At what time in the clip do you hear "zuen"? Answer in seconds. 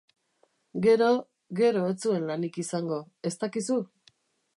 2.07-2.25